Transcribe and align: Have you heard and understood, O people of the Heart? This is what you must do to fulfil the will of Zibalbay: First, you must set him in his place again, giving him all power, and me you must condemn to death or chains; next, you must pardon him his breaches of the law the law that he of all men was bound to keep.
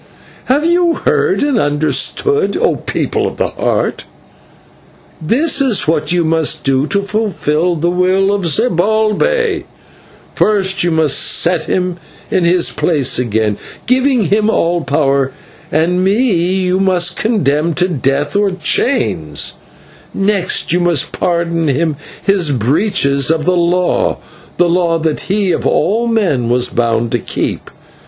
Have 0.45 0.65
you 0.65 0.95
heard 0.95 1.43
and 1.43 1.59
understood, 1.59 2.57
O 2.57 2.75
people 2.77 3.27
of 3.27 3.37
the 3.37 3.49
Heart? 3.49 4.05
This 5.21 5.61
is 5.61 5.87
what 5.87 6.11
you 6.11 6.25
must 6.25 6.63
do 6.63 6.87
to 6.87 7.03
fulfil 7.03 7.75
the 7.75 7.91
will 7.91 8.33
of 8.33 8.47
Zibalbay: 8.47 9.65
First, 10.33 10.83
you 10.83 10.89
must 10.89 11.19
set 11.19 11.65
him 11.65 11.97
in 12.31 12.45
his 12.45 12.71
place 12.71 13.19
again, 13.19 13.59
giving 13.85 14.25
him 14.29 14.49
all 14.49 14.81
power, 14.83 15.33
and 15.71 16.03
me 16.03 16.33
you 16.33 16.79
must 16.79 17.15
condemn 17.15 17.75
to 17.75 17.87
death 17.87 18.35
or 18.35 18.49
chains; 18.49 19.53
next, 20.15 20.73
you 20.73 20.79
must 20.79 21.11
pardon 21.11 21.67
him 21.67 21.95
his 22.23 22.49
breaches 22.49 23.29
of 23.29 23.45
the 23.45 23.51
law 23.55 24.17
the 24.57 24.67
law 24.67 24.97
that 24.97 25.19
he 25.29 25.51
of 25.51 25.67
all 25.67 26.07
men 26.07 26.49
was 26.49 26.69
bound 26.69 27.11
to 27.11 27.19
keep. 27.19 27.69